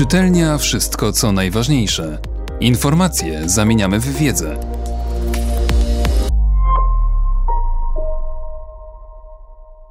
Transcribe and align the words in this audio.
Czytelnia 0.00 0.58
wszystko 0.58 1.12
co 1.12 1.32
najważniejsze. 1.32 2.18
Informacje 2.60 3.48
zamieniamy 3.48 4.00
w 4.00 4.16
wiedzę. 4.18 4.60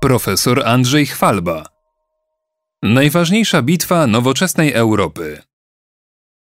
Profesor 0.01 0.67
Andrzej 0.67 1.05
Chwalba. 1.05 1.65
Najważniejsza 2.83 3.61
bitwa 3.61 4.07
nowoczesnej 4.07 4.73
Europy. 4.73 5.41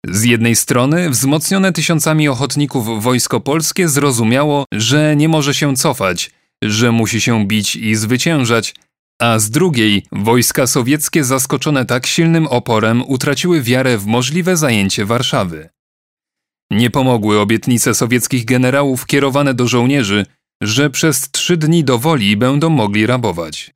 Z 0.07 0.23
jednej 0.23 0.55
strony 0.55 1.09
wzmocnione 1.09 1.73
tysiącami 1.73 2.27
ochotników 2.27 3.03
wojsko 3.03 3.39
polskie 3.39 3.89
zrozumiało, 3.89 4.65
że 4.73 5.15
nie 5.15 5.29
może 5.29 5.53
się 5.53 5.75
cofać, 5.75 6.31
że 6.63 6.91
musi 6.91 7.21
się 7.21 7.47
bić 7.47 7.75
i 7.75 7.95
zwyciężać, 7.95 8.73
a 9.21 9.39
z 9.39 9.49
drugiej 9.49 10.05
wojska 10.11 10.67
sowieckie 10.67 11.23
zaskoczone 11.23 11.85
tak 11.85 12.07
silnym 12.07 12.47
oporem 12.47 13.03
utraciły 13.07 13.61
wiarę 13.61 13.97
w 13.97 14.05
możliwe 14.05 14.57
zajęcie 14.57 15.05
Warszawy. 15.05 15.69
Nie 16.71 16.89
pomogły 16.89 17.39
obietnice 17.39 17.93
sowieckich 17.93 18.45
generałów 18.45 19.05
kierowane 19.05 19.53
do 19.53 19.67
żołnierzy, 19.67 20.25
że 20.61 20.89
przez 20.89 21.31
trzy 21.31 21.57
dni 21.57 21.83
do 21.83 21.99
woli 21.99 22.37
będą 22.37 22.69
mogli 22.69 23.05
rabować. 23.05 23.71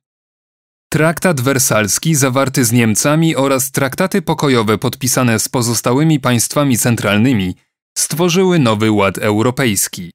Traktat 0.92 1.40
wersalski 1.40 2.14
zawarty 2.14 2.64
z 2.64 2.72
Niemcami 2.72 3.36
oraz 3.36 3.70
traktaty 3.70 4.22
pokojowe 4.22 4.78
podpisane 4.78 5.38
z 5.38 5.48
pozostałymi 5.48 6.20
państwami 6.20 6.78
centralnymi 6.78 7.54
stworzyły 7.98 8.58
nowy 8.58 8.90
ład 8.90 9.18
europejski. 9.18 10.10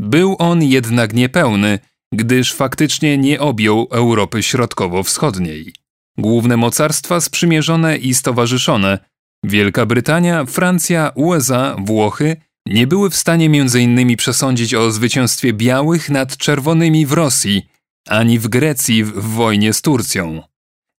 Był 0.00 0.36
on 0.38 0.62
jednak 0.62 1.12
niepełny, 1.14 1.78
gdyż 2.12 2.54
faktycznie 2.54 3.18
nie 3.18 3.40
objął 3.40 3.88
Europy 3.90 4.42
Środkowo-Wschodniej. 4.42 5.72
Główne 6.18 6.56
mocarstwa 6.56 7.20
sprzymierzone 7.20 7.96
i 7.96 8.14
stowarzyszone 8.14 8.98
Wielka 9.44 9.86
Brytania, 9.86 10.44
Francja, 10.44 11.12
USA, 11.14 11.76
Włochy 11.78 12.36
nie 12.66 12.86
były 12.86 13.10
w 13.10 13.16
stanie 13.16 13.46
m.in. 13.46 14.16
przesądzić 14.16 14.74
o 14.74 14.90
zwycięstwie 14.90 15.52
białych 15.52 16.10
nad 16.10 16.36
czerwonymi 16.36 17.06
w 17.06 17.12
Rosji, 17.12 17.68
ani 18.08 18.38
w 18.38 18.48
Grecji 18.48 19.04
w 19.04 19.22
wojnie 19.22 19.72
z 19.72 19.82
Turcją. 19.82 20.42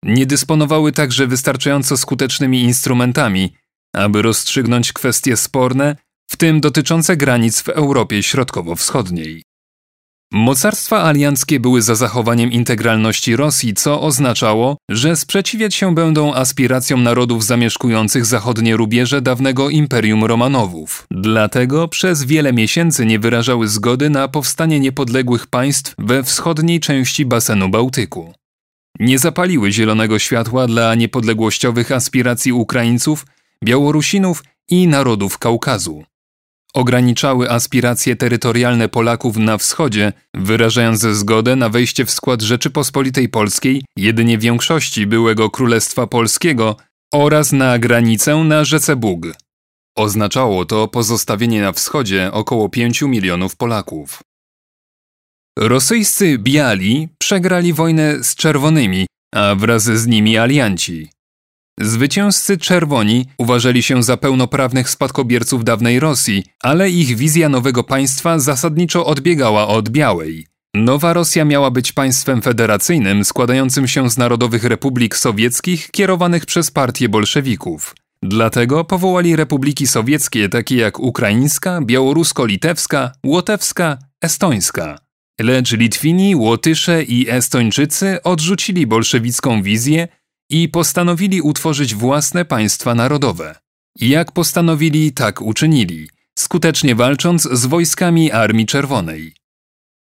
Nie 0.04 0.26
dysponowały 0.26 0.92
także 0.92 1.28
wystarczająco 1.28 1.98
skutecznymi 1.98 2.62
instrumentami, 2.62 3.54
aby 3.96 4.22
rozstrzygnąć 4.22 4.94
kwestie 4.94 5.38
sporne, 5.38 5.96
w 6.32 6.38
tym 6.38 6.62
dotyczące 6.62 7.18
granic 7.18 7.62
w 7.62 7.70
Europie 7.70 8.24
Środkowo-Wschodniej. 8.24 9.44
Mocarstwa 10.34 11.04
alianckie 11.04 11.60
były 11.60 11.82
za 11.82 11.96
zachowaniem 11.96 12.52
integralności 12.52 13.36
Rosji, 13.36 13.74
co 13.74 14.02
oznaczało, 14.02 14.78
że 14.90 15.16
sprzeciwiać 15.16 15.76
się 15.76 15.96
będą 15.96 16.34
aspiracjom 16.34 17.04
narodów 17.04 17.46
zamieszkujących 17.46 18.26
zachodnie 18.26 18.78
rubieże 18.78 19.22
dawnego 19.22 19.70
Imperium 19.70 20.26
Romanowów. 20.26 21.08
Dlatego 21.12 21.88
przez 21.88 22.24
wiele 22.24 22.54
miesięcy 22.54 23.06
nie 23.06 23.20
wyrażały 23.20 23.68
zgody 23.68 24.10
na 24.10 24.28
powstanie 24.28 24.80
niepodległych 24.80 25.48
państw 25.48 25.96
we 25.98 26.24
wschodniej 26.24 26.80
części 26.80 27.26
basenu 27.26 27.70
Bałtyku. 27.70 28.34
Nie 29.00 29.20
zapaliły 29.20 29.72
zielonego 29.72 30.20
światła 30.20 30.68
dla 30.68 30.96
niepodległościowych 30.96 31.92
aspiracji 31.92 32.54
Ukraińców, 32.54 33.26
Białorusinów 33.64 34.44
i 34.70 34.88
narodów 34.88 35.38
Kaukazu 35.38 36.04
ograniczały 36.74 37.52
aspiracje 37.52 38.16
terytorialne 38.16 38.90
Polaków 38.90 39.38
na 39.38 39.58
wschodzie, 39.58 40.14
wyrażając 40.34 41.02
zgodę 41.02 41.56
na 41.56 41.70
wejście 41.70 42.06
w 42.06 42.12
skład 42.12 42.42
Rzeczypospolitej 42.42 43.30
Polskiej 43.30 43.84
jedynie 43.98 44.38
większości 44.38 45.08
byłego 45.08 45.50
Królestwa 45.50 46.08
Polskiego 46.08 46.76
oraz 47.14 47.52
na 47.52 47.80
granicę 47.80 48.36
na 48.36 48.64
rzece 48.66 48.96
Bug. 48.96 49.26
Oznaczało 49.98 50.66
to 50.66 50.88
pozostawienie 50.88 51.62
na 51.62 51.72
wschodzie 51.72 52.30
około 52.34 52.70
5 52.70 53.02
milionów 53.02 53.56
Polaków. 53.56 54.20
Rosyjscy 55.60 56.38
biali 56.38 57.10
przegrali 57.18 57.74
wojnę 57.74 58.24
z 58.24 58.36
czerwonymi, 58.36 59.08
a 59.36 59.56
wraz 59.56 59.84
z 59.84 60.08
nimi 60.08 60.38
alianci. 60.38 61.10
Zwycięzcy 61.82 62.58
czerwoni 62.58 63.26
uważali 63.38 63.84
się 63.84 64.04
za 64.04 64.18
pełnoprawnych 64.18 64.90
spadkobierców 64.90 65.64
dawnej 65.64 66.00
Rosji, 66.00 66.44
ale 66.64 66.90
ich 66.90 67.18
wizja 67.18 67.50
nowego 67.50 67.84
państwa 67.84 68.40
zasadniczo 68.40 69.06
odbiegała 69.06 69.68
od 69.68 69.90
białej. 69.90 70.48
Nowa 70.74 71.14
Rosja 71.14 71.46
miała 71.46 71.72
być 71.72 71.92
państwem 71.92 72.42
federacyjnym 72.42 73.26
składającym 73.26 73.88
się 73.88 74.10
z 74.10 74.18
narodowych 74.18 74.64
republik 74.64 75.16
sowieckich 75.16 75.92
kierowanych 75.92 76.46
przez 76.46 76.72
partię 76.72 77.10
bolszewików. 77.10 77.96
Dlatego 78.24 78.84
powołali 78.84 79.36
republiki 79.36 79.88
sowieckie 79.88 80.50
takie 80.50 80.76
jak 80.76 81.00
ukraińska, 81.00 81.82
białorusko-litewska, 81.82 83.12
łotewska, 83.26 83.98
estońska. 84.22 85.00
Lecz 85.40 85.72
Litwini, 85.72 86.36
Łotysze 86.36 87.04
i 87.04 87.30
Estończycy 87.30 88.24
odrzucili 88.24 88.88
bolszewicką 88.88 89.64
wizję 89.64 90.08
i 90.50 90.70
postanowili 90.70 91.42
utworzyć 91.42 91.96
własne 91.96 92.46
państwa 92.46 92.96
narodowe. 92.96 93.56
Jak 93.96 94.32
postanowili, 94.32 95.12
tak 95.12 95.42
uczynili, 95.42 96.10
skutecznie 96.40 96.96
walcząc 96.96 97.48
z 97.52 97.66
wojskami 97.66 98.32
Armii 98.32 98.66
Czerwonej. 98.66 99.34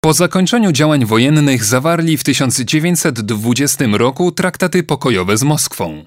Po 0.01 0.13
zakończeniu 0.13 0.71
działań 0.71 1.05
wojennych 1.05 1.63
zawarli 1.63 2.17
w 2.17 2.23
1920 2.23 3.85
roku 3.91 4.31
traktaty 4.31 4.83
pokojowe 4.83 5.37
z 5.37 5.43
Moskwą. 5.43 6.05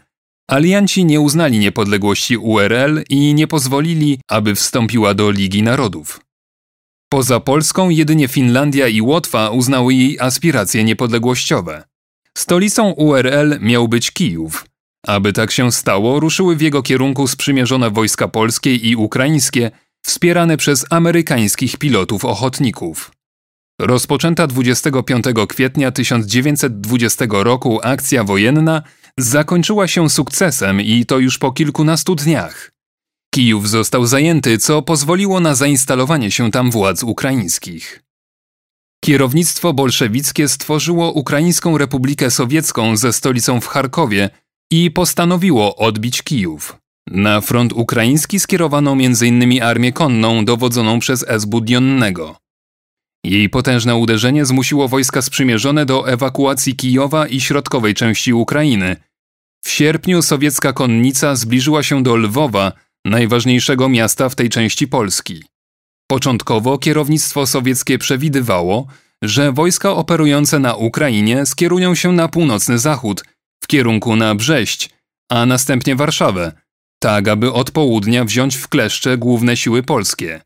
Alianci 0.47 1.05
nie 1.05 1.21
uznali 1.21 1.59
niepodległości 1.59 2.37
URL 2.37 3.03
i 3.09 3.33
nie 3.33 3.47
pozwolili, 3.47 4.19
aby 4.27 4.55
wstąpiła 4.55 5.13
do 5.13 5.31
Ligi 5.31 5.63
Narodów. 5.63 6.21
Poza 7.09 7.39
Polską 7.39 7.89
jedynie 7.89 8.27
Finlandia 8.27 8.87
i 8.87 9.01
Łotwa 9.01 9.49
uznały 9.49 9.93
jej 9.93 10.19
aspiracje 10.19 10.83
niepodległościowe. 10.83 11.83
Stolicą 12.37 12.91
URL 12.91 13.59
miał 13.59 13.87
być 13.87 14.11
Kijów. 14.11 14.65
Aby 15.07 15.33
tak 15.33 15.51
się 15.51 15.71
stało, 15.71 16.19
ruszyły 16.19 16.55
w 16.55 16.61
jego 16.61 16.83
kierunku 16.83 17.27
sprzymierzone 17.27 17.89
wojska 17.89 18.27
polskie 18.27 18.75
i 18.75 18.95
ukraińskie, 18.95 19.71
wspierane 20.05 20.57
przez 20.57 20.85
amerykańskich 20.89 21.77
pilotów 21.77 22.25
ochotników. 22.25 23.11
Rozpoczęta 23.81 24.47
25 24.47 25.25
kwietnia 25.49 25.91
1920 25.91 27.25
roku 27.29 27.79
akcja 27.83 28.23
wojenna 28.23 28.81
zakończyła 29.19 29.87
się 29.87 30.09
sukcesem 30.09 30.81
i 30.81 31.05
to 31.05 31.19
już 31.19 31.37
po 31.37 31.51
kilkunastu 31.51 32.15
dniach. 32.15 32.71
Kijów 33.33 33.69
został 33.69 34.05
zajęty, 34.05 34.57
co 34.57 34.81
pozwoliło 34.81 35.39
na 35.39 35.55
zainstalowanie 35.55 36.31
się 36.31 36.51
tam 36.51 36.71
władz 36.71 37.03
ukraińskich. 37.03 38.03
Kierownictwo 39.03 39.73
bolszewickie 39.73 40.47
stworzyło 40.47 41.11
Ukraińską 41.11 41.77
Republikę 41.77 42.31
Sowiecką 42.31 42.97
ze 42.97 43.13
stolicą 43.13 43.61
w 43.61 43.67
Charkowie 43.67 44.29
i 44.71 44.91
postanowiło 44.91 45.75
odbić 45.75 46.21
Kijów. 46.21 46.77
Na 47.07 47.41
front 47.41 47.73
ukraiński 47.73 48.39
skierowano 48.39 48.91
m.in. 48.91 49.63
armię 49.63 49.93
konną 49.93 50.45
dowodzoną 50.45 50.99
przez 50.99 51.25
S. 51.27 51.45
Budionnego. 51.45 52.37
Jej 53.25 53.49
potężne 53.49 53.95
uderzenie 53.95 54.45
zmusiło 54.45 54.87
wojska 54.87 55.21
sprzymierzone 55.21 55.85
do 55.85 56.09
ewakuacji 56.09 56.75
Kijowa 56.75 57.27
i 57.27 57.41
środkowej 57.41 57.93
części 57.93 58.33
Ukrainy. 58.33 58.95
W 59.65 59.69
sierpniu 59.69 60.21
sowiecka 60.21 60.73
konnica 60.73 61.35
zbliżyła 61.35 61.83
się 61.83 62.03
do 62.03 62.15
Lwowa, 62.15 62.71
najważniejszego 63.05 63.89
miasta 63.89 64.29
w 64.29 64.35
tej 64.35 64.49
części 64.49 64.87
Polski. 64.87 65.43
Początkowo 66.07 66.77
kierownictwo 66.77 67.47
sowieckie 67.47 67.97
przewidywało, 67.97 68.87
że 69.21 69.51
wojska 69.51 69.91
operujące 69.91 70.59
na 70.59 70.75
Ukrainie 70.75 71.45
skierują 71.45 71.95
się 71.95 72.11
na 72.11 72.27
północny 72.27 72.79
zachód, 72.79 73.23
w 73.63 73.67
kierunku 73.67 74.15
na 74.15 74.35
Brześć, 74.35 74.89
a 75.31 75.45
następnie 75.45 75.95
Warszawę, 75.95 76.51
tak 76.99 77.27
aby 77.27 77.53
od 77.53 77.71
południa 77.71 78.25
wziąć 78.25 78.55
w 78.55 78.67
kleszcze 78.67 79.17
główne 79.17 79.57
siły 79.57 79.83
polskie. 79.83 80.41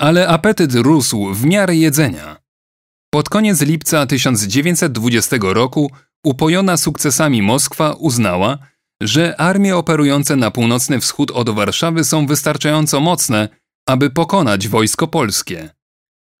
Ale 0.00 0.28
apetyt 0.28 0.74
rósł 0.74 1.34
w 1.34 1.44
miarę 1.44 1.76
jedzenia. 1.76 2.36
Pod 3.10 3.28
koniec 3.28 3.60
lipca 3.60 4.06
1920 4.06 5.36
roku 5.40 5.90
upojona 6.24 6.76
sukcesami 6.76 7.42
Moskwa 7.42 7.92
uznała, 7.92 8.58
że 9.02 9.40
armie 9.40 9.76
operujące 9.76 10.36
na 10.36 10.50
północny 10.50 11.00
wschód 11.00 11.30
od 11.30 11.50
Warszawy 11.50 12.04
są 12.04 12.26
wystarczająco 12.26 13.00
mocne, 13.00 13.48
aby 13.88 14.10
pokonać 14.10 14.68
wojsko 14.68 15.08
polskie. 15.08 15.70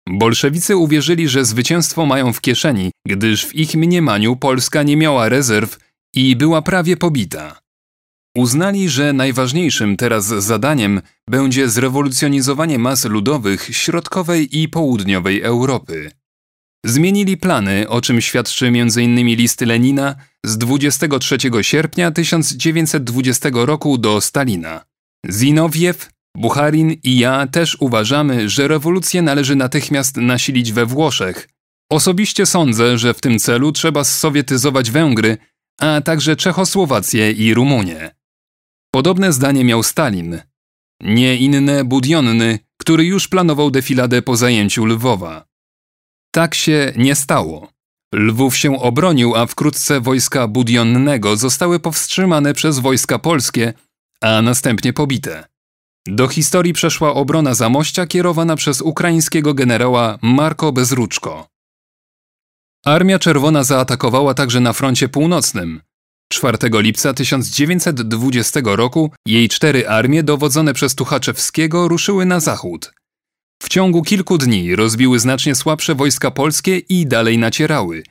Bolszewicy 0.08 0.76
uwierzyli, 0.76 1.28
że 1.28 1.44
zwycięstwo 1.44 2.06
mają 2.06 2.32
w 2.32 2.40
kieszeni, 2.40 2.90
gdyż 3.06 3.46
w 3.46 3.54
ich 3.54 3.74
mniemaniu 3.74 4.36
Polska 4.36 4.82
nie 4.82 4.96
miała 4.96 5.28
rezerw 5.28 5.78
i 6.14 6.36
była 6.36 6.62
prawie 6.62 6.96
pobita. 6.96 7.60
Uznali, 8.36 8.88
że 8.88 9.12
najważniejszym 9.12 9.96
teraz 9.96 10.26
zadaniem 10.26 11.00
będzie 11.28 11.68
zrewolucjonizowanie 11.68 12.78
mas 12.78 13.04
ludowych 13.04 13.76
środkowej 13.76 14.58
i 14.60 14.68
południowej 14.68 15.42
Europy. 15.42 16.10
Zmienili 16.86 17.36
plany, 17.36 17.88
o 17.88 18.00
czym 18.00 18.20
świadczy 18.20 18.66
m.in. 18.66 19.26
list 19.26 19.60
Lenina 19.60 20.16
z 20.44 20.58
23 20.58 21.38
sierpnia 21.60 22.10
1920 22.10 23.50
roku 23.52 23.98
do 23.98 24.20
Stalina. 24.20 24.84
Zinowiew, 25.30 26.10
Bucharin 26.36 26.90
i 27.02 27.18
ja 27.18 27.46
też 27.46 27.76
uważamy, 27.80 28.48
że 28.48 28.68
rewolucję 28.68 29.22
należy 29.22 29.56
natychmiast 29.56 30.16
nasilić 30.16 30.72
we 30.72 30.86
Włoszech. 30.86 31.48
Osobiście 31.90 32.46
sądzę, 32.46 32.98
że 32.98 33.14
w 33.14 33.20
tym 33.20 33.38
celu 33.38 33.72
trzeba 33.72 34.04
sowietyzować 34.04 34.90
Węgry, 34.90 35.38
a 35.80 36.00
także 36.00 36.36
Czechosłowację 36.36 37.32
i 37.32 37.54
Rumunię. 37.54 38.14
Podobne 38.94 39.32
zdanie 39.32 39.64
miał 39.64 39.82
Stalin. 39.82 40.40
Nie 41.02 41.36
inne 41.36 41.84
Budionny, 41.84 42.58
który 42.76 43.04
już 43.04 43.28
planował 43.28 43.70
defiladę 43.70 44.22
po 44.22 44.36
zajęciu 44.36 44.84
Lwowa. 44.84 45.49
Tak 46.30 46.54
się 46.54 46.92
nie 46.96 47.14
stało. 47.14 47.68
Lwów 48.14 48.56
się 48.56 48.80
obronił, 48.80 49.36
a 49.36 49.46
wkrótce 49.46 50.00
wojska 50.00 50.48
Budionnego 50.48 51.36
zostały 51.36 51.80
powstrzymane 51.80 52.54
przez 52.54 52.78
wojska 52.78 53.18
polskie, 53.18 53.72
a 54.20 54.42
następnie 54.42 54.92
pobite. 54.92 55.44
Do 56.06 56.28
historii 56.28 56.72
przeszła 56.72 57.14
obrona 57.14 57.54
Zamościa 57.54 58.06
kierowana 58.06 58.56
przez 58.56 58.80
ukraińskiego 58.80 59.54
generała 59.54 60.18
Marko 60.22 60.72
Bezruczko. 60.72 61.46
Armia 62.84 63.18
Czerwona 63.18 63.64
zaatakowała 63.64 64.34
także 64.34 64.60
na 64.60 64.72
froncie 64.72 65.08
północnym. 65.08 65.80
4 66.32 66.58
lipca 66.72 67.14
1920 67.14 68.60
roku 68.64 69.10
jej 69.26 69.48
cztery 69.48 69.88
armie 69.88 70.22
dowodzone 70.22 70.74
przez 70.74 70.94
Tuchaczewskiego 70.94 71.88
ruszyły 71.88 72.26
na 72.26 72.40
zachód. 72.40 72.92
W 73.62 73.68
ciągu 73.68 74.02
kilku 74.02 74.38
dni 74.38 74.76
rozbiły 74.76 75.18
znacznie 75.18 75.54
słabsze 75.54 75.94
wojska 75.94 76.30
polskie 76.30 76.78
i 76.78 77.06
dalej 77.06 77.38
nacierały. 77.38 78.02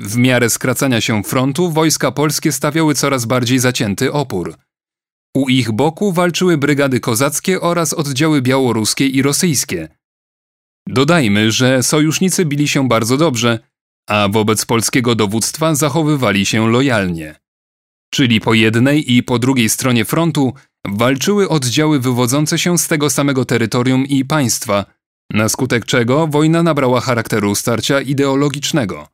W 0.00 0.16
miarę 0.16 0.50
skracania 0.50 1.00
się 1.00 1.22
frontu 1.22 1.72
wojska 1.72 2.12
polskie 2.12 2.52
stawiały 2.52 2.94
coraz 2.94 3.24
bardziej 3.24 3.58
zacięty 3.58 4.12
opór. 4.12 4.54
U 5.36 5.48
ich 5.48 5.72
boku 5.72 6.12
walczyły 6.12 6.58
brygady 6.58 7.00
kozackie 7.00 7.60
oraz 7.60 7.92
oddziały 7.94 8.42
białoruskie 8.42 9.06
i 9.06 9.22
rosyjskie. 9.22 9.88
Dodajmy, 10.88 11.52
że 11.52 11.82
sojusznicy 11.82 12.44
bili 12.44 12.68
się 12.68 12.88
bardzo 12.88 13.16
dobrze, 13.16 13.58
a 14.08 14.28
wobec 14.28 14.66
polskiego 14.66 15.14
dowództwa 15.14 15.74
zachowywali 15.74 16.46
się 16.46 16.70
lojalnie. 16.70 17.34
Czyli 18.14 18.40
po 18.40 18.54
jednej 18.54 19.12
i 19.12 19.22
po 19.22 19.38
drugiej 19.38 19.68
stronie 19.68 20.04
frontu 20.04 20.54
walczyły 20.86 21.48
oddziały 21.48 22.00
wywodzące 22.00 22.58
się 22.58 22.78
z 22.78 22.88
tego 22.88 23.10
samego 23.10 23.44
terytorium 23.44 24.06
i 24.06 24.24
państwa, 24.24 24.84
na 25.32 25.48
skutek 25.48 25.86
czego 25.86 26.26
wojna 26.26 26.62
nabrała 26.62 27.00
charakteru 27.00 27.54
starcia 27.54 28.00
ideologicznego. 28.00 29.08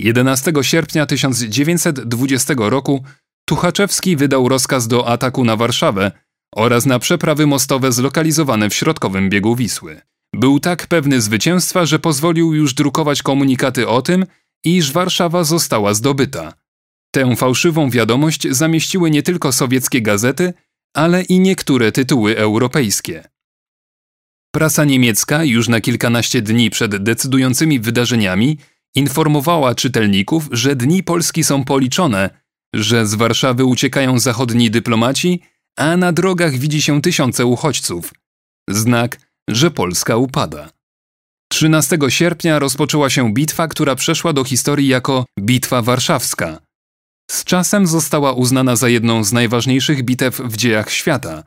11 0.00 0.52
sierpnia 0.62 1.06
1920 1.06 2.54
roku 2.58 3.04
Tuchaczewski 3.48 4.16
wydał 4.16 4.48
rozkaz 4.48 4.88
do 4.88 5.08
ataku 5.08 5.44
na 5.44 5.56
Warszawę 5.56 6.12
oraz 6.54 6.86
na 6.86 6.98
przeprawy 6.98 7.46
mostowe 7.46 7.92
zlokalizowane 7.92 8.70
w 8.70 8.74
środkowym 8.74 9.30
biegu 9.30 9.56
Wisły. 9.56 10.00
Był 10.34 10.60
tak 10.60 10.86
pewny 10.86 11.20
zwycięstwa, 11.20 11.86
że 11.86 11.98
pozwolił 11.98 12.54
już 12.54 12.74
drukować 12.74 13.22
komunikaty 13.22 13.88
o 13.88 14.02
tym, 14.02 14.26
iż 14.64 14.92
Warszawa 14.92 15.44
została 15.44 15.94
zdobyta. 15.94 16.52
Tę 17.14 17.36
fałszywą 17.36 17.90
wiadomość 17.90 18.48
zamieściły 18.50 19.10
nie 19.10 19.22
tylko 19.22 19.52
sowieckie 19.52 20.02
gazety, 20.02 20.54
ale 20.96 21.22
i 21.22 21.40
niektóre 21.40 21.92
tytuły 21.92 22.38
europejskie. 22.38 23.28
Prasa 24.54 24.84
niemiecka 24.84 25.44
już 25.44 25.68
na 25.68 25.80
kilkanaście 25.80 26.42
dni 26.42 26.70
przed 26.70 26.96
decydującymi 26.96 27.80
wydarzeniami 27.80 28.58
informowała 28.94 29.74
czytelników, 29.74 30.48
że 30.52 30.76
dni 30.76 31.02
Polski 31.02 31.44
są 31.44 31.64
policzone, 31.64 32.30
że 32.74 33.06
z 33.06 33.14
Warszawy 33.14 33.64
uciekają 33.64 34.18
zachodni 34.18 34.70
dyplomaci, 34.70 35.42
a 35.78 35.96
na 35.96 36.12
drogach 36.12 36.52
widzi 36.56 36.82
się 36.82 37.02
tysiące 37.02 37.46
uchodźców. 37.46 38.12
Znak, 38.70 39.18
że 39.48 39.70
Polska 39.70 40.16
upada. 40.16 40.70
13 41.52 41.98
sierpnia 42.08 42.58
rozpoczęła 42.58 43.10
się 43.10 43.34
bitwa, 43.34 43.68
która 43.68 43.94
przeszła 43.94 44.32
do 44.32 44.44
historii 44.44 44.88
jako 44.88 45.24
Bitwa 45.40 45.82
Warszawska. 45.82 46.65
Z 47.30 47.44
czasem 47.44 47.86
została 47.86 48.32
uznana 48.32 48.76
za 48.76 48.88
jedną 48.88 49.24
z 49.24 49.32
najważniejszych 49.32 50.02
bitew 50.02 50.40
w 50.40 50.56
dziejach 50.56 50.90
świata. 50.90 51.44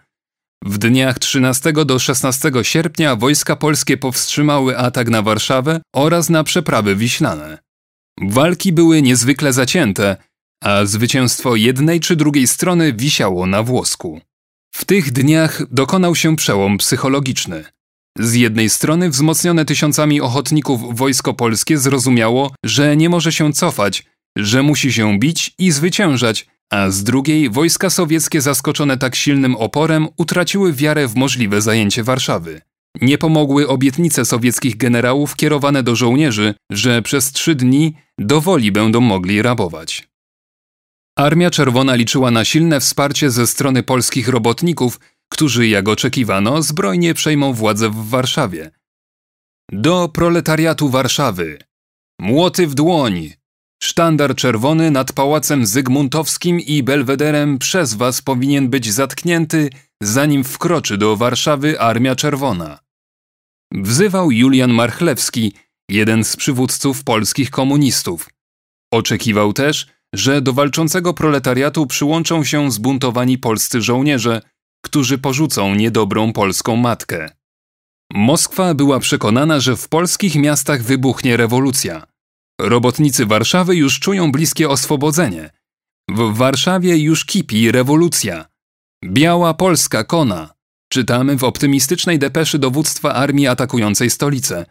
W 0.66 0.78
dniach 0.78 1.20
13 1.20 1.74
do 1.74 2.00
16 2.00 2.52
sierpnia 2.62 3.16
wojska 3.16 3.56
polskie 3.56 3.98
powstrzymały 3.98 4.78
atak 4.78 5.10
na 5.10 5.22
Warszawę 5.22 5.82
oraz 5.96 6.30
na 6.30 6.44
przeprawy 6.44 6.96
wiślane. 6.96 7.58
Walki 8.22 8.74
były 8.74 9.02
niezwykle 9.02 9.54
zacięte, 9.54 10.18
a 10.64 10.86
zwycięstwo 10.86 11.56
jednej 11.56 12.00
czy 12.00 12.16
drugiej 12.16 12.48
strony 12.48 12.94
wisiało 12.94 13.46
na 13.46 13.64
włosku. 13.64 14.22
W 14.72 14.86
tych 14.86 15.12
dniach 15.12 15.74
dokonał 15.74 16.16
się 16.16 16.36
przełom 16.36 16.78
psychologiczny. 16.78 17.66
Z 18.18 18.34
jednej 18.34 18.70
strony 18.70 19.10
wzmocnione 19.10 19.66
tysiącami 19.66 20.22
ochotników 20.22 20.98
wojsko 20.98 21.34
polskie 21.34 21.78
zrozumiało, 21.78 22.52
że 22.64 22.98
nie 22.98 23.10
może 23.10 23.32
się 23.32 23.54
cofać, 23.54 24.06
że 24.36 24.64
musi 24.64 24.94
się 24.94 25.20
bić 25.20 25.54
i 25.58 25.72
zwyciężać, 25.72 26.48
a 26.70 26.90
z 26.90 27.04
drugiej 27.04 27.50
wojska 27.50 27.90
sowieckie 27.90 28.42
zaskoczone 28.42 28.98
tak 28.98 29.16
silnym 29.16 29.56
oporem 29.56 30.08
utraciły 30.18 30.74
wiarę 30.74 31.08
w 31.08 31.16
możliwe 31.16 31.62
zajęcie 31.62 32.04
Warszawy. 32.04 32.62
Nie 33.02 33.18
pomogły 33.18 33.68
obietnice 33.68 34.26
sowieckich 34.26 34.78
generałów 34.78 35.36
kierowane 35.36 35.84
do 35.84 35.96
żołnierzy, 35.96 36.54
że 36.72 37.02
przez 37.02 37.32
trzy 37.32 37.56
dni 37.56 37.96
dowoli 38.20 38.72
będą 38.72 39.02
mogli 39.02 39.42
rabować. 39.42 40.10
Armia 41.18 41.50
Czerwona 41.50 41.96
liczyła 41.96 42.32
na 42.32 42.46
silne 42.46 42.80
wsparcie 42.80 43.32
ze 43.32 43.48
strony 43.48 43.84
polskich 43.84 44.28
robotników, 44.28 45.00
którzy, 45.32 45.68
jak 45.68 45.90
oczekiwano, 45.90 46.62
zbrojnie 46.62 47.14
przejmą 47.14 47.54
władzę 47.54 47.90
w 47.90 48.10
Warszawie. 48.10 48.72
Do 49.72 50.10
proletariatu 50.10 50.90
Warszawy. 50.90 51.60
Młoty 52.20 52.68
w 52.68 52.76
dłoń. 52.76 53.39
Sztandar 53.84 54.36
czerwony 54.36 54.92
nad 54.92 55.14
pałacem 55.14 55.66
Zygmuntowskim 55.66 56.60
i 56.60 56.84
Belwederem 56.84 57.58
przez 57.58 57.94
was 57.94 58.22
powinien 58.22 58.70
być 58.70 58.94
zatknięty, 58.94 59.70
zanim 60.04 60.44
wkroczy 60.44 60.98
do 60.98 61.16
Warszawy 61.16 61.80
Armia 61.80 62.16
Czerwona. 62.16 62.80
Wzywał 63.74 64.32
Julian 64.32 64.74
Marchlewski, 64.74 65.54
jeden 65.90 66.24
z 66.24 66.36
przywódców 66.36 67.04
polskich 67.04 67.52
komunistów. 67.52 68.30
Oczekiwał 68.94 69.54
też, 69.54 69.88
że 70.14 70.42
do 70.42 70.54
walczącego 70.54 71.14
proletariatu 71.14 71.88
przyłączą 71.88 72.44
się 72.44 72.72
zbuntowani 72.72 73.38
polscy 73.38 73.82
żołnierze, 73.82 74.42
którzy 74.86 75.18
porzucą 75.18 75.76
niedobrą 75.76 76.34
polską 76.34 76.76
matkę. 76.76 77.30
Moskwa 78.14 78.74
była 78.74 79.00
przekonana, 79.00 79.60
że 79.60 79.78
w 79.78 79.90
polskich 79.90 80.36
miastach 80.36 80.84
wybuchnie 80.84 81.38
rewolucja. 81.38 82.08
Robotnicy 82.60 83.26
Warszawy 83.26 83.76
już 83.76 84.00
czują 84.00 84.32
bliskie 84.32 84.70
oswobodzenie. 84.70 85.50
W 86.10 86.38
Warszawie 86.38 86.98
już 86.98 87.26
kipi 87.26 87.72
rewolucja. 87.72 88.46
Biała 89.06 89.54
Polska 89.54 90.04
kona. 90.04 90.54
Czytamy 90.92 91.38
w 91.38 91.44
optymistycznej 91.44 92.20
depeszy 92.20 92.60
dowództwa 92.60 93.14
armii 93.14 93.48
atakującej 93.48 94.10
stolicę. 94.10 94.66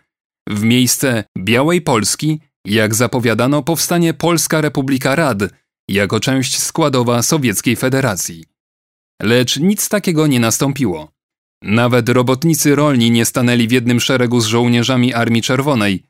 w 0.48 0.62
miejsce 0.62 1.24
Białej 1.38 1.82
Polski, 1.82 2.40
jak 2.66 2.94
zapowiadano, 2.94 3.62
powstanie 3.62 4.14
Polska 4.14 4.60
Republika 4.60 5.14
Rad 5.14 5.38
jako 5.88 6.20
część 6.20 6.58
składowa 6.58 7.22
Sowieckiej 7.22 7.76
Federacji. 7.76 8.44
Lecz 9.22 9.56
nic 9.56 9.88
takiego 9.88 10.26
nie 10.26 10.40
nastąpiło. 10.40 11.12
Nawet 11.62 12.08
robotnicy 12.08 12.74
rolni 12.74 13.10
nie 13.10 13.24
stanęli 13.24 13.68
w 13.68 13.72
jednym 13.72 14.00
szeregu 14.00 14.40
z 14.40 14.46
żołnierzami 14.46 15.14
Armii 15.14 15.42
Czerwonej. 15.42 16.07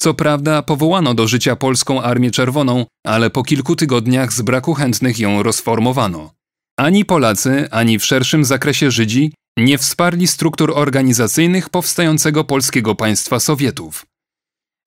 Co 0.00 0.14
prawda 0.14 0.62
powołano 0.62 1.14
do 1.14 1.26
życia 1.26 1.56
Polską 1.56 2.02
Armię 2.02 2.30
Czerwoną, 2.30 2.86
ale 3.06 3.30
po 3.30 3.42
kilku 3.42 3.76
tygodniach 3.76 4.32
z 4.32 4.42
braku 4.42 4.74
chętnych 4.74 5.18
ją 5.18 5.42
rozformowano. 5.42 6.30
Ani 6.76 7.04
Polacy, 7.04 7.68
ani 7.70 7.98
w 7.98 8.04
szerszym 8.04 8.44
zakresie 8.44 8.90
Żydzi 8.90 9.32
nie 9.56 9.78
wsparli 9.78 10.26
struktur 10.26 10.72
organizacyjnych 10.74 11.70
powstającego 11.70 12.44
polskiego 12.44 12.94
państwa 12.94 13.40
Sowietów. 13.40 14.06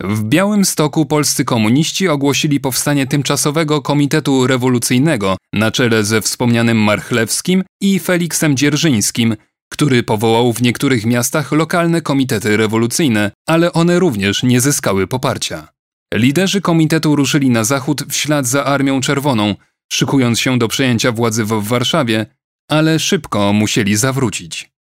W 0.03 0.23
Białym 0.23 0.65
Stoku 0.65 1.05
polscy 1.05 1.45
komuniści 1.45 2.07
ogłosili 2.07 2.59
powstanie 2.59 3.07
tymczasowego 3.07 3.81
Komitetu 3.81 4.47
Rewolucyjnego 4.47 5.37
na 5.53 5.71
czele 5.71 6.03
ze 6.03 6.21
wspomnianym 6.21 6.77
Marchlewskim 6.77 7.63
i 7.81 7.99
Feliksem 7.99 8.57
Dzierżyńskim, 8.57 9.35
który 9.71 10.03
powołał 10.03 10.53
w 10.53 10.61
niektórych 10.61 11.05
miastach 11.05 11.51
lokalne 11.51 12.01
komitety 12.01 12.57
rewolucyjne, 12.57 13.31
ale 13.47 13.73
one 13.73 13.99
również 13.99 14.43
nie 14.43 14.61
zyskały 14.61 15.07
poparcia. 15.07 15.67
Liderzy 16.13 16.61
komitetu 16.61 17.15
ruszyli 17.15 17.49
na 17.49 17.63
zachód 17.63 18.03
w 18.09 18.15
ślad 18.15 18.47
za 18.47 18.65
Armią 18.65 19.01
Czerwoną, 19.01 19.55
szykując 19.91 20.39
się 20.39 20.59
do 20.59 20.67
przejęcia 20.67 21.11
władzy 21.11 21.45
w 21.45 21.63
Warszawie, 21.63 22.25
ale 22.69 22.99
szybko 22.99 23.53
musieli 23.53 23.95
zawrócić. 23.95 24.71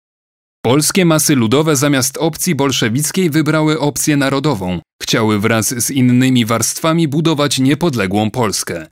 Polskie 0.65 1.05
masy 1.05 1.35
ludowe 1.35 1.77
zamiast 1.77 2.17
opcji 2.17 2.55
bolszewickiej 2.55 3.31
wybrały 3.31 3.81
opcję 3.81 4.17
narodową, 4.17 4.81
chciały 5.03 5.41
wraz 5.41 5.85
z 5.85 5.91
innymi 5.91 6.45
warstwami 6.45 7.09
budować 7.09 7.59
niepodległą 7.59 8.31
Polskę. 8.31 8.87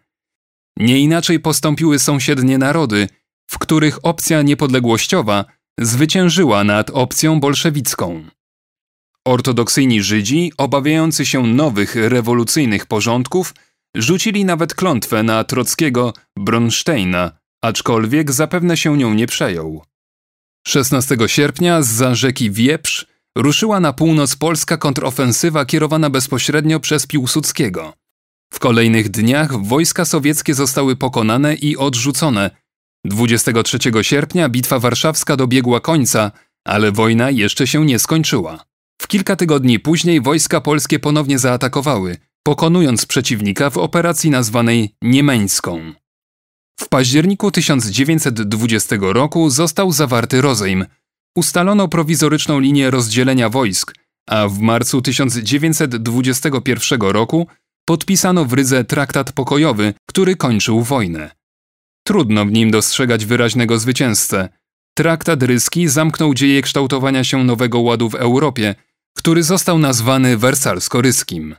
Nie 0.77 0.99
inaczej 0.99 1.41
postąpiły 1.41 1.99
sąsiednie 1.99 2.59
narody, 2.59 3.09
w 3.51 3.59
których 3.59 3.99
opcja 4.03 4.43
niepodległościowa 4.43 5.45
zwyciężyła 5.79 6.65
nad 6.65 6.91
opcją 6.91 7.41
bolszewicką. 7.41 8.25
Ortodoksyjni 9.27 10.03
Żydzi, 10.03 10.53
obawiający 10.59 11.27
się 11.27 11.47
nowych 11.47 11.95
rewolucyjnych 11.95 12.87
porządków, 12.87 13.55
rzucili 13.95 14.45
nawet 14.45 14.75
klątwę 14.75 15.23
na 15.23 15.45
Trockiego 15.45 16.13
Bronsteina, 16.39 17.33
aczkolwiek 17.63 18.33
zapewne 18.33 18.77
się 18.77 18.97
nią 18.97 19.15
nie 19.15 19.27
przejął. 19.27 19.83
16 20.67 21.17
sierpnia 21.27 21.83
z 21.83 22.17
rzeki 22.17 22.51
Wieprz 22.51 23.07
ruszyła 23.37 23.81
na 23.81 23.93
północ 23.93 24.37
polska 24.37 24.77
kontrofensywa 24.77 25.65
kierowana 25.65 26.11
bezpośrednio 26.11 26.81
przez 26.81 27.07
Piłsudskiego. 27.07 27.93
W 28.53 28.59
kolejnych 28.59 29.09
dniach 29.09 29.63
wojska 29.63 30.05
sowieckie 30.05 30.55
zostały 30.55 30.97
pokonane 30.97 31.55
i 31.55 31.77
odrzucone. 31.77 32.51
23 33.05 33.79
sierpnia 34.03 34.49
bitwa 34.49 34.79
warszawska 34.79 35.37
dobiegła 35.37 35.81
końca, 35.81 36.33
ale 36.65 36.93
wojna 36.93 37.31
jeszcze 37.31 37.67
się 37.67 37.87
nie 37.87 37.99
skończyła. 37.99 38.65
W 39.03 39.09
kilka 39.09 39.37
tygodni 39.37 39.81
później 39.81 40.21
wojska 40.21 40.61
polskie 40.61 40.99
ponownie 40.99 41.39
zaatakowały, 41.39 42.17
pokonując 42.43 43.07
przeciwnika 43.07 43.71
w 43.71 43.79
operacji 43.79 44.31
nazwanej 44.31 44.95
Niemeńską. 45.03 45.93
W 46.81 46.89
październiku 46.89 47.51
1920 47.51 48.97
roku 49.01 49.51
został 49.51 49.93
zawarty 49.93 50.41
rozejm. 50.41 50.87
Ustalono 51.37 51.89
prowizoryczną 51.89 52.61
linię 52.61 52.91
rozdzielenia 52.91 53.49
wojsk, 53.49 53.95
a 54.29 54.49
w 54.49 54.59
marcu 54.59 55.03
1921 55.03 57.01
roku 57.01 57.47
podpisano 57.85 58.45
w 58.45 58.53
Rydze 58.53 58.85
traktat 58.85 59.33
pokojowy, 59.33 59.95
który 60.07 60.37
kończył 60.37 60.83
wojnę. 60.83 61.38
Trudno 62.09 62.47
w 62.47 62.53
nim 62.53 62.71
dostrzegać 62.71 63.25
wyraźnego 63.27 63.79
zwycięzcę. 63.79 64.49
Traktat 64.95 65.43
ryski 65.43 65.89
zamknął 65.89 66.35
dzieje 66.35 66.63
kształtowania 66.63 67.25
się 67.25 67.45
nowego 67.45 67.81
ładu 67.81 68.11
w 68.11 68.15
Europie, 68.15 68.75
który 69.17 69.43
został 69.43 69.79
nazwany 69.79 70.37
wersalsko-ryskim. 70.37 71.57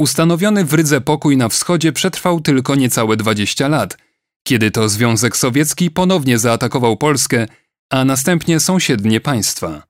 Ustanowiony 0.00 0.64
w 0.64 0.74
Rydze 0.74 1.00
pokój 1.00 1.36
na 1.36 1.48
wschodzie 1.48 1.92
przetrwał 1.92 2.40
tylko 2.40 2.74
niecałe 2.74 3.16
20 3.16 3.68
lat– 3.68 3.96
kiedy 4.46 4.70
to 4.70 4.88
Związek 4.88 5.36
Sowiecki 5.36 5.90
ponownie 5.90 6.38
zaatakował 6.38 6.96
Polskę, 6.96 7.46
a 7.90 8.04
następnie 8.04 8.60
sąsiednie 8.60 9.20
państwa. 9.20 9.82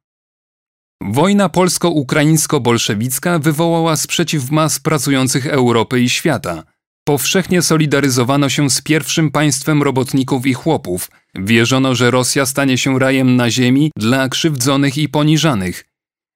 Wojna 1.02 1.48
polsko-ukraińsko-bolszewicka 1.48 3.38
wywołała 3.38 3.96
sprzeciw 3.96 4.50
mas 4.50 4.80
pracujących 4.80 5.46
Europy 5.46 6.00
i 6.00 6.08
świata. 6.08 6.62
Powszechnie 7.08 7.62
solidaryzowano 7.62 8.48
się 8.48 8.70
z 8.70 8.82
pierwszym 8.82 9.30
państwem 9.30 9.82
robotników 9.82 10.46
i 10.46 10.54
chłopów. 10.54 11.10
Wierzono, 11.34 11.94
że 11.94 12.10
Rosja 12.10 12.46
stanie 12.46 12.78
się 12.78 12.98
rajem 12.98 13.36
na 13.36 13.50
ziemi 13.50 13.90
dla 13.96 14.28
krzywdzonych 14.28 14.98
i 14.98 15.08
poniżanych. 15.08 15.84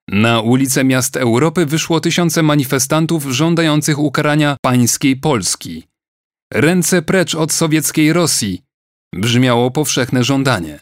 Na 0.09 0.41
ulice 0.41 0.85
miast 0.85 1.17
Europy 1.17 1.67
wyszło 1.67 2.01
tysiące 2.01 2.43
manifestantów 2.43 3.25
żądających 3.25 3.99
ukarania 3.99 4.57
pańskiej 4.63 5.17
Polski. 5.17 5.85
Ręce 6.53 7.03
precz 7.03 7.35
od 7.35 7.53
sowieckiej 7.53 8.13
Rosji 8.13 8.63
brzmiało 9.15 9.71
powszechne 9.71 10.25
żądanie. 10.25 10.81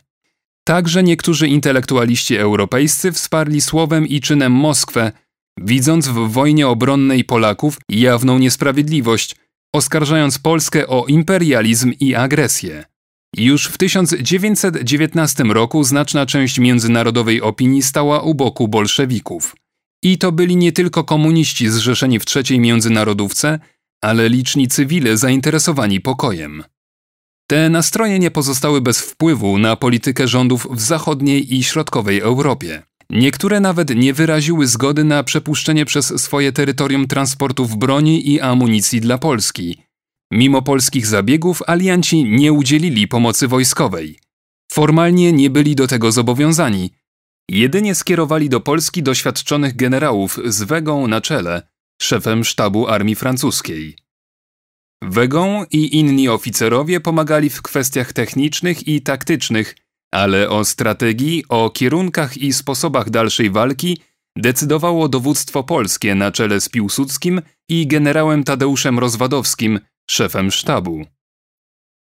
Także 0.65 1.03
niektórzy 1.03 1.49
intelektualiści 1.49 2.37
europejscy 2.37 3.13
wsparli 3.13 3.61
słowem 3.61 4.07
i 4.07 4.21
czynem 4.21 4.53
Moskwę, 4.53 5.13
widząc 5.61 6.09
w 6.09 6.15
wojnie 6.15 6.69
obronnej 6.69 7.25
Polaków 7.25 7.79
jawną 7.89 8.39
niesprawiedliwość, 8.39 9.37
oskarżając 9.75 10.39
Polskę 10.39 10.87
o 10.87 11.07
imperializm 11.07 11.93
i 12.01 12.15
agresję. 12.15 12.85
Już 13.37 13.67
w 13.67 13.79
1919 13.79 15.45
roku 15.45 15.85
znaczna 15.85 16.27
część 16.27 16.59
międzynarodowej 16.59 17.43
opinii 17.43 17.83
stała 17.83 18.23
u 18.23 18.35
boku 18.35 18.69
bolszewików. 18.69 19.57
I 20.03 20.19
to 20.19 20.33
byli 20.33 20.57
nie 20.57 20.73
tylko 20.73 21.05
komuniści 21.05 21.69
zrzeszeni 21.69 22.19
w 22.19 22.25
trzeciej 22.25 22.61
międzynarodówce, 22.61 23.59
ale 24.03 24.29
liczni 24.29 24.69
cywile 24.69 25.17
zainteresowani 25.17 26.01
pokojem. 26.01 26.65
Te 27.51 27.71
nastroje 27.71 28.19
nie 28.19 28.31
pozostały 28.31 28.81
bez 28.81 29.01
wpływu 29.01 29.59
na 29.59 29.77
politykę 29.77 30.29
rządów 30.29 30.69
w 30.71 30.81
zachodniej 30.81 31.55
i 31.55 31.65
środkowej 31.65 32.21
Europie. 32.21 32.83
Niektóre 33.11 33.61
nawet 33.61 33.97
nie 33.97 34.15
wyraziły 34.15 34.67
zgody 34.67 35.05
na 35.05 35.25
przepuszczenie 35.25 35.85
przez 35.85 36.23
swoje 36.23 36.53
terytorium 36.53 37.07
transportów 37.07 37.77
broni 37.77 38.31
i 38.31 38.41
amunicji 38.41 39.01
dla 39.01 39.19
Polski. 39.19 39.83
Mimo 40.33 40.63
polskich 40.63 41.07
zabiegów 41.07 41.63
alianci 41.67 42.25
nie 42.25 42.53
udzielili 42.53 43.09
pomocy 43.09 43.49
wojskowej. 43.49 44.19
Formalnie 44.73 45.33
nie 45.33 45.51
byli 45.51 45.75
do 45.75 45.87
tego 45.87 46.13
zobowiązani. 46.13 46.91
Jedynie 47.51 47.95
skierowali 47.95 48.49
do 48.49 48.61
Polski 48.61 49.03
doświadczonych 49.03 49.77
generałów 49.77 50.39
z 50.45 50.63
Wegą 50.63 51.07
na 51.07 51.21
czele, 51.21 51.69
szefem 52.03 52.45
sztabu 52.45 52.89
armii 52.89 53.15
francuskiej. 53.15 53.97
Wegą 55.03 55.65
i 55.71 55.97
inni 55.97 56.29
oficerowie 56.29 57.01
pomagali 57.01 57.51
w 57.51 57.63
kwestiach 57.63 58.13
technicznych 58.13 58.89
i 58.89 59.03
taktycznych, 59.03 59.75
ale 60.11 60.49
o 60.49 60.65
strategii, 60.65 61.45
o 61.49 61.71
kierunkach 61.71 62.37
i 62.37 62.53
sposobach 62.53 63.11
dalszej 63.11 63.51
walki 63.51 63.99
decydowało 64.37 65.09
dowództwo 65.09 65.65
polskie 65.65 66.15
na 66.15 66.33
czele 66.33 66.61
z 66.61 66.69
Piłsudskim 66.69 67.43
i 67.69 67.87
generałem 67.87 68.45
Tadeuszem 68.45 68.99
Rozwadowskim, 68.99 69.81
szefem 70.11 70.51
sztabu. 70.51 71.05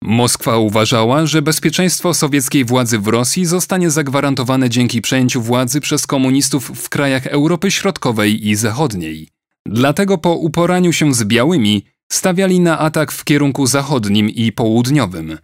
Moskwa 0.03 0.59
uważała, 0.59 1.27
że 1.27 1.43
bezpieczeństwo 1.43 2.15
sowieckiej 2.15 2.65
władzy 2.65 2.99
w 2.99 3.07
Rosji 3.07 3.47
zostanie 3.47 3.91
zagwarantowane 3.91 4.71
dzięki 4.71 5.03
przejęciu 5.03 5.43
władzy 5.43 5.81
przez 5.81 6.07
komunistów 6.07 6.71
w 6.85 6.89
krajach 6.89 7.27
Europy 7.27 7.71
Środkowej 7.71 8.49
i 8.49 8.57
Zachodniej. 8.57 9.29
Dlatego 9.67 10.19
po 10.19 10.35
uporaniu 10.35 10.93
się 10.93 11.15
z 11.15 11.25
białymi 11.25 11.87
stawiali 12.13 12.61
na 12.61 12.79
atak 12.79 13.13
w 13.13 13.25
kierunku 13.25 13.67
zachodnim 13.67 14.31
i 14.31 14.53
południowym. 14.53 15.39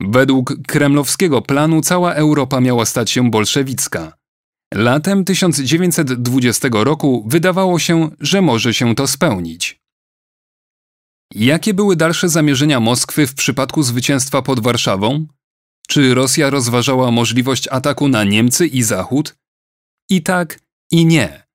Według 0.00 0.54
kremlowskiego 0.66 1.42
planu 1.42 1.82
cała 1.82 2.14
Europa 2.14 2.60
miała 2.60 2.86
stać 2.86 3.10
się 3.10 3.30
bolszewicka. 3.30 4.12
Latem 4.74 5.24
1920 5.24 6.68
roku 6.72 7.24
wydawało 7.28 7.78
się, 7.78 8.10
że 8.20 8.42
może 8.42 8.74
się 8.74 8.94
to 8.94 9.06
spełnić. 9.06 9.80
Jakie 11.34 11.74
były 11.74 11.96
dalsze 11.96 12.28
zamierzenia 12.28 12.80
Moskwy 12.80 13.26
w 13.26 13.34
przypadku 13.34 13.82
zwycięstwa 13.82 14.42
pod 14.42 14.60
Warszawą? 14.60 15.26
Czy 15.88 16.14
Rosja 16.14 16.50
rozważała 16.50 17.10
możliwość 17.10 17.68
ataku 17.68 18.08
na 18.08 18.24
Niemcy 18.24 18.66
i 18.66 18.82
Zachód? 18.82 19.36
I 20.10 20.22
tak, 20.22 20.60
i 20.90 21.06
nie. 21.06 21.46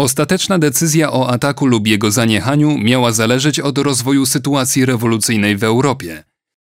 Ostateczna 0.00 0.58
decyzja 0.58 1.12
o 1.12 1.30
ataku 1.30 1.66
lub 1.66 1.86
jego 1.86 2.10
zaniechaniu 2.10 2.78
miała 2.78 3.12
zależeć 3.12 3.60
od 3.60 3.78
rozwoju 3.78 4.26
sytuacji 4.26 4.86
rewolucyjnej 4.86 5.56
w 5.56 5.64
Europie. 5.64 6.24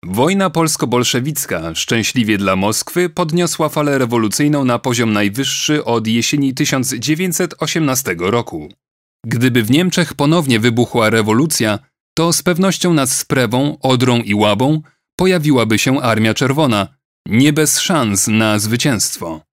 Wojna 0.04 0.50
polsko-bolszewicka, 0.50 1.74
szczęśliwie 1.74 2.38
dla 2.38 2.56
Moskwy, 2.56 3.08
podniosła 3.08 3.68
falę 3.68 3.98
rewolucyjną 3.98 4.64
na 4.64 4.78
poziom 4.78 5.12
najwyższy 5.12 5.84
od 5.84 6.06
jesieni 6.06 6.54
1918 6.54 8.16
roku. 8.18 8.68
Gdyby 9.26 9.62
w 9.62 9.70
Niemczech 9.70 10.14
ponownie 10.14 10.60
wybuchła 10.60 11.10
rewolucja, 11.10 11.78
to 12.14 12.32
z 12.32 12.42
pewnością 12.42 12.94
nad 12.94 13.10
Sprewą, 13.10 13.78
Odrą 13.80 14.16
i 14.16 14.34
Łabą 14.34 14.82
pojawiłaby 15.16 15.78
się 15.78 16.00
Armia 16.00 16.34
Czerwona, 16.34 16.88
nie 17.26 17.52
bez 17.52 17.80
szans 17.80 18.28
na 18.28 18.58
zwycięstwo. 18.58 19.49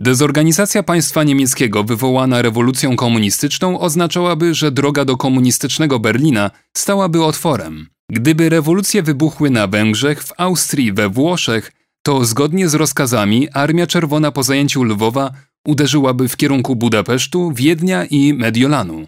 Dezorganizacja 0.00 0.82
państwa 0.82 1.24
niemieckiego 1.24 1.84
wywołana 1.84 2.42
rewolucją 2.42 2.96
komunistyczną 2.96 3.80
oznaczałaby, 3.80 4.54
że 4.54 4.70
droga 4.70 5.04
do 5.04 5.16
komunistycznego 5.16 5.98
Berlina 5.98 6.50
stałaby 6.76 7.24
otworem. 7.24 7.86
Gdyby 8.10 8.48
rewolucje 8.48 9.02
wybuchły 9.02 9.50
na 9.50 9.66
Węgrzech, 9.66 10.22
w 10.22 10.32
Austrii, 10.36 10.92
we 10.92 11.08
Włoszech, 11.08 11.72
to 12.02 12.24
zgodnie 12.24 12.68
z 12.68 12.74
rozkazami 12.74 13.48
Armia 13.50 13.86
Czerwona 13.86 14.32
po 14.32 14.42
zajęciu 14.42 14.84
Lwowa 14.84 15.30
uderzyłaby 15.66 16.28
w 16.28 16.36
kierunku 16.36 16.76
Budapesztu, 16.76 17.52
Wiednia 17.52 18.04
i 18.04 18.34
Mediolanu. 18.34 19.06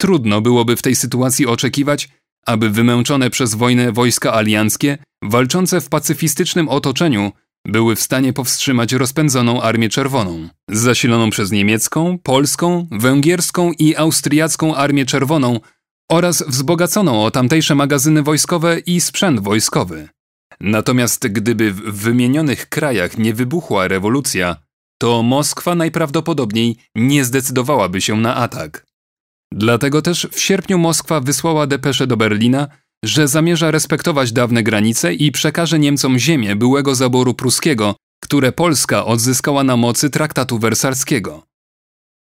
Trudno 0.00 0.40
byłoby 0.40 0.76
w 0.76 0.82
tej 0.82 0.96
sytuacji 0.96 1.46
oczekiwać, 1.46 2.08
aby 2.46 2.70
wymęczone 2.70 3.30
przez 3.30 3.54
wojnę 3.54 3.92
wojska 3.92 4.34
alianckie, 4.34 4.98
walczące 5.22 5.80
w 5.80 5.88
pacyfistycznym 5.88 6.68
otoczeniu, 6.68 7.32
były 7.66 7.96
w 7.96 8.00
stanie 8.00 8.32
powstrzymać 8.32 8.92
rozpędzoną 8.92 9.62
Armię 9.62 9.88
Czerwoną, 9.88 10.48
zasiloną 10.70 11.30
przez 11.30 11.50
niemiecką, 11.50 12.18
polską, 12.18 12.86
węgierską 12.90 13.72
i 13.78 13.96
austriacką 13.96 14.74
Armię 14.74 15.06
Czerwoną 15.06 15.60
oraz 16.10 16.44
wzbogaconą 16.48 17.24
o 17.24 17.30
tamtejsze 17.30 17.74
magazyny 17.74 18.22
wojskowe 18.22 18.78
i 18.78 19.00
sprzęt 19.00 19.40
wojskowy. 19.40 20.08
Natomiast 20.60 21.28
gdyby 21.28 21.72
w 21.72 21.80
wymienionych 21.80 22.68
krajach 22.68 23.18
nie 23.18 23.34
wybuchła 23.34 23.88
rewolucja, 23.88 24.56
to 24.98 25.22
Moskwa 25.22 25.74
najprawdopodobniej 25.74 26.76
nie 26.94 27.24
zdecydowałaby 27.24 28.00
się 28.00 28.16
na 28.16 28.36
atak. 28.36 28.86
Dlatego 29.52 30.02
też 30.02 30.28
w 30.32 30.40
sierpniu 30.40 30.78
Moskwa 30.78 31.20
wysłała 31.20 31.66
depeszę 31.66 32.06
do 32.06 32.16
Berlina, 32.16 32.68
że 33.06 33.28
zamierza 33.28 33.70
respektować 33.70 34.32
dawne 34.32 34.62
granice 34.62 35.14
i 35.14 35.32
przekaże 35.32 35.78
Niemcom 35.78 36.18
ziemię 36.18 36.56
byłego 36.56 36.94
zaboru 36.94 37.34
pruskiego, 37.34 37.96
które 38.22 38.52
Polska 38.52 39.04
odzyskała 39.04 39.64
na 39.64 39.76
mocy 39.76 40.10
traktatu 40.10 40.58
wersalskiego. 40.58 41.42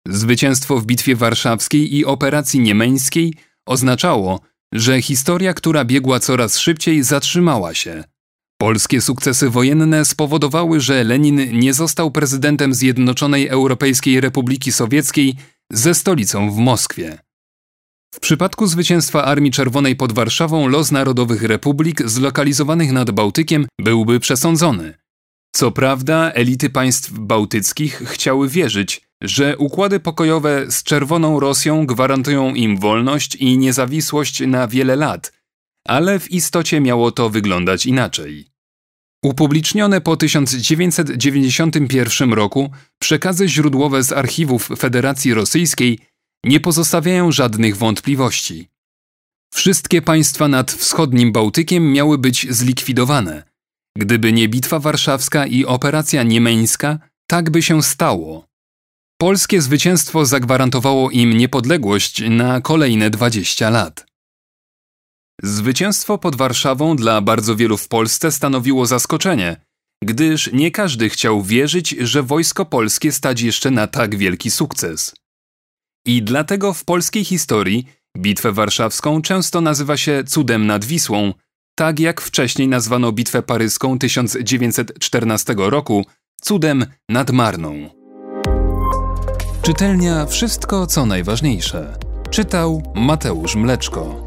Zwycięstwo 0.08 0.80
w 0.80 0.86
Bitwie 0.86 1.16
Warszawskiej 1.16 1.96
i 1.96 2.06
operacji 2.06 2.60
niemeńskiej 2.60 3.34
oznaczało, 3.68 4.40
że 4.74 5.02
historia, 5.02 5.54
która 5.54 5.86
biegła 5.86 6.20
coraz 6.20 6.60
szybciej, 6.60 7.04
zatrzymała 7.04 7.74
się. 7.74 8.04
Polskie 8.58 9.02
sukcesy 9.02 9.50
wojenne 9.50 10.06
spowodowały, 10.06 10.80
że 10.80 11.04
Lenin 11.04 11.60
nie 11.60 11.74
został 11.74 12.12
prezydentem 12.12 12.74
Zjednoczonej 12.74 13.48
Europejskiej 13.48 14.22
Republiki 14.22 14.72
Sowieckiej 14.72 15.36
ze 15.72 15.94
stolicą 15.94 16.52
w 16.52 16.58
Moskwie. 16.58 17.25
W 18.16 18.20
przypadku 18.20 18.68
zwycięstwa 18.68 19.26
Armii 19.26 19.52
Czerwonej 19.52 19.96
pod 19.96 20.14
Warszawą 20.14 20.68
los 20.68 20.92
narodowych 20.92 21.44
republik 21.44 22.10
zlokalizowanych 22.10 22.92
nad 22.92 23.12
Bałtykiem 23.12 23.68
byłby 23.82 24.20
przesądzony. 24.20 24.94
Co 25.56 25.72
prawda, 25.72 26.32
elity 26.32 26.70
państw 26.70 27.12
bałtyckich 27.12 28.04
chciały 28.06 28.50
wierzyć, 28.50 29.02
że 29.22 29.58
układy 29.58 30.00
pokojowe 30.00 30.72
z 30.72 30.84
Czerwoną 30.84 31.40
Rosją 31.40 31.86
gwarantują 31.86 32.54
im 32.54 32.78
wolność 32.78 33.36
i 33.36 33.58
niezawisłość 33.58 34.42
na 34.48 34.68
wiele 34.68 34.96
lat, 34.96 35.32
ale 35.88 36.20
w 36.20 36.32
istocie 36.32 36.82
miało 36.82 37.12
to 37.12 37.30
wyglądać 37.30 37.86
inaczej. 37.86 38.48
Upublicznione 39.24 40.02
po 40.02 40.18
1991 40.18 42.34
roku 42.34 42.72
przekazy 43.00 43.50
źródłowe 43.50 44.04
z 44.04 44.12
archiwów 44.12 44.70
Federacji 44.78 45.34
Rosyjskiej 45.34 46.00
nie 46.46 46.60
pozostawiają 46.60 47.32
żadnych 47.32 47.78
wątpliwości. 47.78 48.70
Wszystkie 49.54 50.02
państwa 50.02 50.48
nad 50.48 50.72
wschodnim 50.72 51.32
Bałtykiem 51.32 51.92
miały 51.92 52.18
być 52.18 52.48
zlikwidowane. 52.50 53.44
Gdyby 53.98 54.34
nie 54.34 54.50
Bitwa 54.50 54.80
Warszawska 54.80 55.46
i 55.46 55.66
operacja 55.66 56.24
niemeńska, 56.24 57.00
tak 57.28 57.50
by 57.50 57.62
się 57.62 57.84
stało. 57.84 58.46
Polskie 59.18 59.62
zwycięstwo 59.62 60.26
zagwarantowało 60.26 61.12
im 61.12 61.38
niepodległość 61.38 62.24
na 62.30 62.62
kolejne 62.62 63.10
20 63.10 63.70
lat. 63.70 64.06
Zwycięstwo 65.44 66.18
pod 66.18 66.36
Warszawą 66.36 66.96
dla 66.96 67.22
bardzo 67.22 67.56
wielu 67.56 67.78
w 67.78 67.88
Polsce 67.88 68.32
stanowiło 68.32 68.86
zaskoczenie, 68.86 69.66
gdyż 70.04 70.50
nie 70.54 70.72
każdy 70.72 71.10
chciał 71.10 71.44
wierzyć, 71.44 71.90
że 71.90 72.24
wojsko 72.24 72.66
polskie 72.66 73.12
stać 73.12 73.42
jeszcze 73.42 73.72
na 73.72 73.88
tak 73.88 74.16
wielki 74.16 74.52
sukces. 74.52 75.14
I 76.06 76.24
dlatego 76.24 76.74
w 76.74 76.86
polskiej 76.86 77.26
historii 77.26 77.86
Bitwę 78.18 78.52
Warszawską 78.52 79.22
często 79.22 79.62
nazywa 79.62 79.98
się 79.98 80.24
cudem 80.28 80.68
nad 80.68 80.86
Wisłą, 80.86 81.34
tak 81.76 82.00
jak 82.00 82.22
wcześniej 82.22 82.68
nazwano 82.68 83.12
Bitwę 83.12 83.42
Paryską 83.42 84.00
1914 84.00 85.56
roku 85.58 86.06
cudem 86.42 86.86
nad 87.10 87.32
Marną. 87.32 87.90
Czytelnia 89.62 90.26
Wszystko 90.26 90.88
co 90.88 91.06
najważniejsze. 91.06 91.98
Czytał 92.30 92.94
Mateusz 92.96 93.56
Mleczko. 93.56 94.25